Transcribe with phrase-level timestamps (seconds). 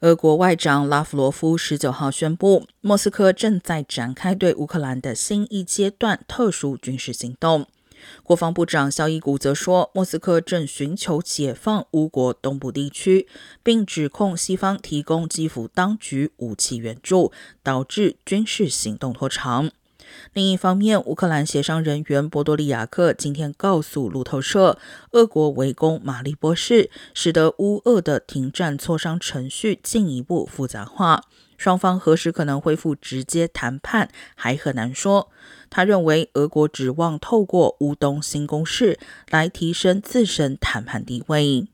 [0.00, 7.66] 俄国外长拉夫罗夫十九号宣布，莫斯科正在展开对乌克兰的新一阶段特殊军事行动。
[8.22, 13.26] 国防部长肖伊古则说，莫斯科正寻求解放乌国东部地区，
[13.62, 17.32] 并指控西方提供基辅当局武器援助，
[17.62, 19.70] 导致军事行动拖长。
[20.32, 24.78] 另一方面，乌克兰协商人员波多利亚克今天告诉路透社，
[25.12, 31.22] 俄国围攻马利波市，使得乌俄的停战磋商程序进一步复杂化。
[31.56, 35.30] 双方何时可能恢复直接谈判，还很难说。
[35.70, 38.98] 他认为，俄国指望透过乌东新攻势
[39.30, 41.68] 来提升自身谈判地位。